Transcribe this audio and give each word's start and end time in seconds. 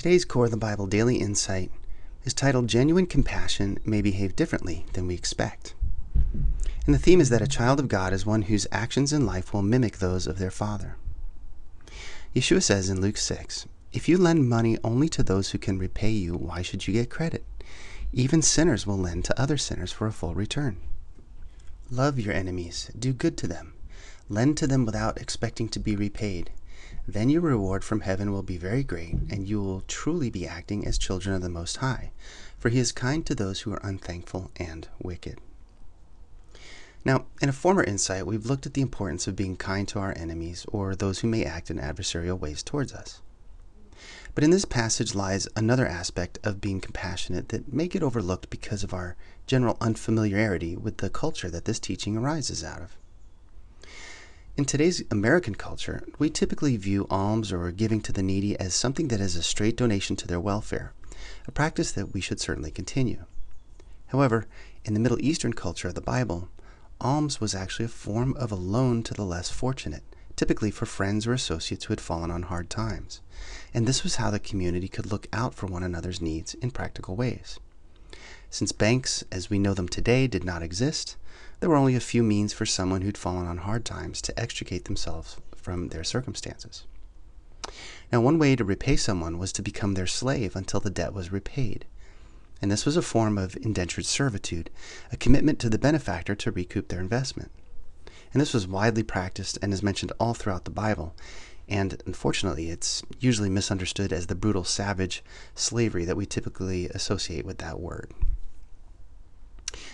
Today's 0.00 0.24
Core 0.24 0.46
of 0.46 0.50
the 0.50 0.56
Bible 0.56 0.86
Daily 0.86 1.16
Insight 1.16 1.70
is 2.24 2.32
titled 2.32 2.68
Genuine 2.68 3.04
Compassion 3.04 3.76
May 3.84 4.00
Behave 4.00 4.34
Differently 4.34 4.86
Than 4.94 5.06
We 5.06 5.12
Expect. 5.12 5.74
And 6.86 6.94
the 6.94 6.98
theme 6.98 7.20
is 7.20 7.28
that 7.28 7.42
a 7.42 7.46
child 7.46 7.78
of 7.78 7.88
God 7.88 8.14
is 8.14 8.24
one 8.24 8.40
whose 8.40 8.66
actions 8.72 9.12
in 9.12 9.26
life 9.26 9.52
will 9.52 9.60
mimic 9.60 9.98
those 9.98 10.26
of 10.26 10.38
their 10.38 10.50
father. 10.50 10.96
Yeshua 12.34 12.62
says 12.62 12.88
in 12.88 13.02
Luke 13.02 13.18
6 13.18 13.66
If 13.92 14.08
you 14.08 14.16
lend 14.16 14.48
money 14.48 14.78
only 14.82 15.10
to 15.10 15.22
those 15.22 15.50
who 15.50 15.58
can 15.58 15.78
repay 15.78 16.12
you, 16.12 16.32
why 16.34 16.62
should 16.62 16.86
you 16.86 16.94
get 16.94 17.10
credit? 17.10 17.44
Even 18.10 18.40
sinners 18.40 18.86
will 18.86 18.96
lend 18.96 19.26
to 19.26 19.38
other 19.38 19.58
sinners 19.58 19.92
for 19.92 20.06
a 20.06 20.12
full 20.12 20.32
return. 20.32 20.78
Love 21.90 22.18
your 22.18 22.32
enemies, 22.32 22.90
do 22.98 23.12
good 23.12 23.36
to 23.36 23.46
them, 23.46 23.74
lend 24.30 24.56
to 24.56 24.66
them 24.66 24.86
without 24.86 25.20
expecting 25.20 25.68
to 25.68 25.78
be 25.78 25.94
repaid. 25.94 26.52
Then 27.06 27.28
your 27.28 27.40
reward 27.40 27.84
from 27.84 28.00
heaven 28.00 28.30
will 28.30 28.42
be 28.42 28.56
very 28.56 28.84
great, 28.84 29.14
and 29.30 29.48
you 29.48 29.60
will 29.60 29.82
truly 29.88 30.30
be 30.30 30.46
acting 30.46 30.86
as 30.86 30.98
children 30.98 31.34
of 31.34 31.42
the 31.42 31.48
Most 31.48 31.78
High, 31.78 32.12
for 32.58 32.68
He 32.68 32.78
is 32.78 32.92
kind 32.92 33.26
to 33.26 33.34
those 33.34 33.60
who 33.60 33.72
are 33.72 33.80
unthankful 33.82 34.50
and 34.56 34.88
wicked. 35.02 35.40
Now, 37.04 37.24
in 37.40 37.48
a 37.48 37.52
former 37.52 37.82
insight, 37.82 38.26
we've 38.26 38.46
looked 38.46 38.66
at 38.66 38.74
the 38.74 38.82
importance 38.82 39.26
of 39.26 39.34
being 39.34 39.56
kind 39.56 39.88
to 39.88 39.98
our 39.98 40.16
enemies 40.16 40.66
or 40.68 40.94
those 40.94 41.20
who 41.20 41.28
may 41.28 41.44
act 41.44 41.70
in 41.70 41.78
adversarial 41.78 42.38
ways 42.38 42.62
towards 42.62 42.92
us. 42.92 43.22
But 44.34 44.44
in 44.44 44.50
this 44.50 44.64
passage 44.64 45.14
lies 45.14 45.48
another 45.56 45.86
aspect 45.86 46.38
of 46.44 46.60
being 46.60 46.80
compassionate 46.80 47.48
that 47.48 47.72
may 47.72 47.88
get 47.88 48.02
overlooked 48.02 48.50
because 48.50 48.84
of 48.84 48.94
our 48.94 49.16
general 49.46 49.76
unfamiliarity 49.80 50.76
with 50.76 50.98
the 50.98 51.10
culture 51.10 51.50
that 51.50 51.64
this 51.64 51.80
teaching 51.80 52.16
arises 52.16 52.62
out 52.62 52.82
of. 52.82 52.96
In 54.60 54.66
today's 54.66 55.02
American 55.10 55.54
culture, 55.54 56.06
we 56.18 56.28
typically 56.28 56.76
view 56.76 57.06
alms 57.08 57.50
or 57.50 57.70
giving 57.70 58.02
to 58.02 58.12
the 58.12 58.22
needy 58.22 58.60
as 58.60 58.74
something 58.74 59.08
that 59.08 59.18
is 59.18 59.34
a 59.34 59.42
straight 59.42 59.74
donation 59.74 60.16
to 60.16 60.26
their 60.26 60.38
welfare, 60.38 60.92
a 61.48 61.50
practice 61.50 61.92
that 61.92 62.12
we 62.12 62.20
should 62.20 62.40
certainly 62.40 62.70
continue. 62.70 63.24
However, 64.08 64.44
in 64.84 64.92
the 64.92 65.00
Middle 65.00 65.18
Eastern 65.18 65.54
culture 65.54 65.88
of 65.88 65.94
the 65.94 66.02
Bible, 66.02 66.50
alms 67.00 67.40
was 67.40 67.54
actually 67.54 67.86
a 67.86 67.88
form 67.88 68.36
of 68.36 68.52
a 68.52 68.54
loan 68.54 69.02
to 69.04 69.14
the 69.14 69.24
less 69.24 69.48
fortunate, 69.48 70.04
typically 70.36 70.70
for 70.70 70.84
friends 70.84 71.26
or 71.26 71.32
associates 71.32 71.86
who 71.86 71.92
had 71.92 72.00
fallen 72.02 72.30
on 72.30 72.42
hard 72.42 72.68
times. 72.68 73.22
And 73.72 73.86
this 73.86 74.02
was 74.02 74.16
how 74.16 74.30
the 74.30 74.38
community 74.38 74.88
could 74.88 75.10
look 75.10 75.26
out 75.32 75.54
for 75.54 75.68
one 75.68 75.82
another's 75.82 76.20
needs 76.20 76.52
in 76.52 76.70
practical 76.70 77.16
ways. 77.16 77.58
Since 78.50 78.72
banks, 78.72 79.22
as 79.30 79.48
we 79.48 79.60
know 79.60 79.74
them 79.74 79.88
today, 79.88 80.26
did 80.26 80.42
not 80.42 80.62
exist, 80.62 81.16
there 81.60 81.70
were 81.70 81.76
only 81.76 81.94
a 81.94 82.00
few 82.00 82.24
means 82.24 82.52
for 82.52 82.66
someone 82.66 83.02
who'd 83.02 83.16
fallen 83.16 83.46
on 83.46 83.58
hard 83.58 83.84
times 83.84 84.20
to 84.22 84.38
extricate 84.38 84.86
themselves 84.86 85.36
from 85.54 85.88
their 85.88 86.02
circumstances. 86.02 86.84
Now, 88.10 88.20
one 88.20 88.38
way 88.38 88.56
to 88.56 88.64
repay 88.64 88.96
someone 88.96 89.38
was 89.38 89.52
to 89.52 89.62
become 89.62 89.94
their 89.94 90.06
slave 90.06 90.56
until 90.56 90.80
the 90.80 90.90
debt 90.90 91.14
was 91.14 91.30
repaid. 91.30 91.84
And 92.60 92.72
this 92.72 92.84
was 92.84 92.96
a 92.96 93.02
form 93.02 93.38
of 93.38 93.56
indentured 93.56 94.04
servitude, 94.04 94.68
a 95.12 95.16
commitment 95.16 95.60
to 95.60 95.70
the 95.70 95.78
benefactor 95.78 96.34
to 96.34 96.50
recoup 96.50 96.88
their 96.88 97.00
investment. 97.00 97.52
And 98.32 98.40
this 98.40 98.52
was 98.52 98.66
widely 98.66 99.04
practiced 99.04 99.58
and 99.62 99.72
is 99.72 99.82
mentioned 99.82 100.12
all 100.18 100.34
throughout 100.34 100.64
the 100.64 100.70
Bible. 100.72 101.14
And 101.68 102.02
unfortunately, 102.04 102.68
it's 102.68 103.02
usually 103.20 103.48
misunderstood 103.48 104.12
as 104.12 104.26
the 104.26 104.34
brutal, 104.34 104.64
savage 104.64 105.22
slavery 105.54 106.04
that 106.04 106.16
we 106.16 106.26
typically 106.26 106.88
associate 106.88 107.46
with 107.46 107.58
that 107.58 107.78
word. 107.78 108.12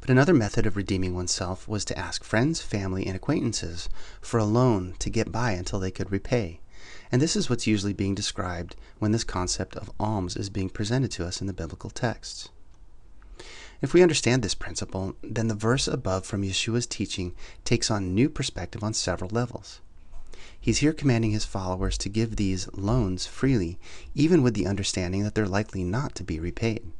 But 0.00 0.10
another 0.10 0.34
method 0.34 0.66
of 0.66 0.76
redeeming 0.76 1.14
oneself 1.14 1.66
was 1.66 1.84
to 1.86 1.98
ask 1.98 2.24
friends, 2.24 2.60
family, 2.60 3.06
and 3.06 3.16
acquaintances 3.16 3.88
for 4.20 4.38
a 4.38 4.44
loan 4.44 4.94
to 4.98 5.10
get 5.10 5.32
by 5.32 5.52
until 5.52 5.80
they 5.80 5.90
could 5.90 6.12
repay. 6.12 6.60
And 7.10 7.22
this 7.22 7.36
is 7.36 7.48
what's 7.48 7.66
usually 7.66 7.92
being 7.92 8.14
described 8.14 8.76
when 8.98 9.12
this 9.12 9.24
concept 9.24 9.76
of 9.76 9.90
alms 9.98 10.36
is 10.36 10.50
being 10.50 10.68
presented 10.68 11.10
to 11.12 11.26
us 11.26 11.40
in 11.40 11.46
the 11.46 11.52
biblical 11.52 11.90
texts. 11.90 12.50
If 13.80 13.94
we 13.94 14.02
understand 14.02 14.42
this 14.42 14.54
principle, 14.54 15.14
then 15.22 15.48
the 15.48 15.54
verse 15.54 15.86
above 15.86 16.26
from 16.26 16.42
Yeshua's 16.42 16.86
teaching 16.86 17.34
takes 17.64 17.90
on 17.90 18.14
new 18.14 18.28
perspective 18.28 18.82
on 18.82 18.92
several 18.92 19.30
levels. 19.30 19.80
He's 20.60 20.78
here 20.78 20.92
commanding 20.92 21.30
his 21.30 21.44
followers 21.44 21.96
to 21.98 22.08
give 22.08 22.36
these 22.36 22.68
loans 22.72 23.26
freely, 23.26 23.78
even 24.14 24.42
with 24.42 24.54
the 24.54 24.66
understanding 24.66 25.22
that 25.22 25.34
they're 25.34 25.46
likely 25.46 25.84
not 25.84 26.14
to 26.16 26.24
be 26.24 26.40
repaid. 26.40 26.90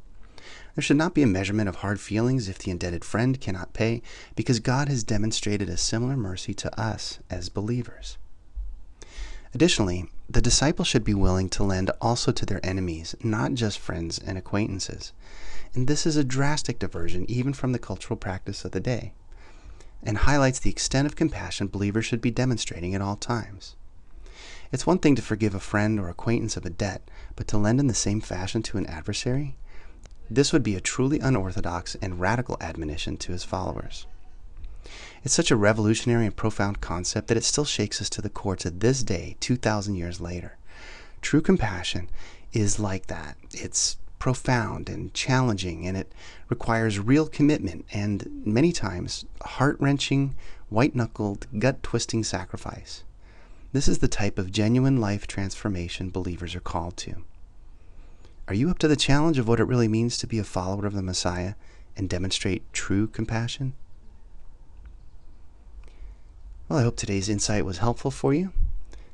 There 0.78 0.82
should 0.84 0.96
not 0.96 1.12
be 1.12 1.24
a 1.24 1.26
measurement 1.26 1.68
of 1.68 1.74
hard 1.74 1.98
feelings 1.98 2.48
if 2.48 2.58
the 2.58 2.70
indebted 2.70 3.04
friend 3.04 3.40
cannot 3.40 3.72
pay, 3.72 4.00
because 4.36 4.60
God 4.60 4.88
has 4.88 5.02
demonstrated 5.02 5.68
a 5.68 5.76
similar 5.76 6.16
mercy 6.16 6.54
to 6.54 6.80
us 6.80 7.18
as 7.28 7.48
believers. 7.48 8.16
Additionally, 9.52 10.08
the 10.30 10.40
disciple 10.40 10.84
should 10.84 11.02
be 11.02 11.14
willing 11.14 11.48
to 11.48 11.64
lend 11.64 11.90
also 12.00 12.30
to 12.30 12.46
their 12.46 12.64
enemies, 12.64 13.16
not 13.24 13.54
just 13.54 13.80
friends 13.80 14.20
and 14.20 14.38
acquaintances. 14.38 15.12
And 15.74 15.88
this 15.88 16.06
is 16.06 16.14
a 16.14 16.22
drastic 16.22 16.78
diversion 16.78 17.28
even 17.28 17.54
from 17.54 17.72
the 17.72 17.80
cultural 17.80 18.16
practice 18.16 18.64
of 18.64 18.70
the 18.70 18.78
day, 18.78 19.14
and 20.00 20.18
highlights 20.18 20.60
the 20.60 20.70
extent 20.70 21.06
of 21.06 21.16
compassion 21.16 21.66
believers 21.66 22.06
should 22.06 22.20
be 22.20 22.30
demonstrating 22.30 22.94
at 22.94 23.02
all 23.02 23.16
times. 23.16 23.74
It's 24.70 24.86
one 24.86 25.00
thing 25.00 25.16
to 25.16 25.22
forgive 25.22 25.56
a 25.56 25.58
friend 25.58 25.98
or 25.98 26.08
acquaintance 26.08 26.56
of 26.56 26.64
a 26.64 26.70
debt, 26.70 27.02
but 27.34 27.48
to 27.48 27.58
lend 27.58 27.80
in 27.80 27.88
the 27.88 27.94
same 27.94 28.20
fashion 28.20 28.62
to 28.62 28.78
an 28.78 28.86
adversary? 28.86 29.56
This 30.30 30.52
would 30.52 30.62
be 30.62 30.74
a 30.74 30.80
truly 30.80 31.20
unorthodox 31.20 31.96
and 32.02 32.20
radical 32.20 32.56
admonition 32.60 33.16
to 33.18 33.32
his 33.32 33.44
followers. 33.44 34.06
It's 35.24 35.34
such 35.34 35.50
a 35.50 35.56
revolutionary 35.56 36.26
and 36.26 36.36
profound 36.36 36.80
concept 36.80 37.28
that 37.28 37.36
it 37.36 37.44
still 37.44 37.64
shakes 37.64 38.00
us 38.00 38.10
to 38.10 38.22
the 38.22 38.28
core 38.28 38.56
to 38.56 38.70
this 38.70 39.02
day, 39.02 39.36
2,000 39.40 39.94
years 39.94 40.20
later. 40.20 40.56
True 41.20 41.40
compassion 41.40 42.08
is 42.52 42.78
like 42.78 43.06
that. 43.06 43.36
It's 43.52 43.96
profound 44.18 44.88
and 44.88 45.14
challenging, 45.14 45.86
and 45.86 45.96
it 45.96 46.12
requires 46.48 46.98
real 46.98 47.26
commitment 47.26 47.84
and 47.92 48.42
many 48.44 48.72
times 48.72 49.24
heart 49.42 49.76
wrenching, 49.80 50.34
white 50.68 50.94
knuckled, 50.94 51.46
gut 51.58 51.82
twisting 51.82 52.24
sacrifice. 52.24 53.04
This 53.72 53.88
is 53.88 53.98
the 53.98 54.08
type 54.08 54.38
of 54.38 54.50
genuine 54.50 54.98
life 54.98 55.26
transformation 55.26 56.10
believers 56.10 56.54
are 56.54 56.60
called 56.60 56.96
to. 56.98 57.24
Are 58.48 58.54
you 58.54 58.70
up 58.70 58.78
to 58.78 58.88
the 58.88 58.96
challenge 58.96 59.38
of 59.38 59.46
what 59.46 59.60
it 59.60 59.64
really 59.64 59.88
means 59.88 60.16
to 60.18 60.26
be 60.26 60.38
a 60.38 60.44
follower 60.44 60.86
of 60.86 60.94
the 60.94 61.02
Messiah 61.02 61.54
and 61.98 62.08
demonstrate 62.08 62.72
true 62.72 63.06
compassion? 63.06 63.74
Well, 66.66 66.78
I 66.78 66.82
hope 66.82 66.96
today's 66.96 67.28
insight 67.28 67.66
was 67.66 67.78
helpful 67.78 68.10
for 68.10 68.32
you. 68.32 68.54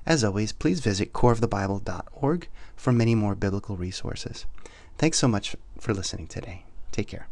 As 0.06 0.22
always, 0.22 0.52
please 0.52 0.78
visit 0.78 1.12
coreofthebible.org 1.12 2.48
for 2.76 2.92
many 2.92 3.16
more 3.16 3.34
biblical 3.34 3.76
resources. 3.76 4.46
Thanks 4.98 5.18
so 5.18 5.26
much 5.26 5.56
for 5.80 5.92
listening 5.92 6.28
today. 6.28 6.64
Take 6.92 7.08
care. 7.08 7.26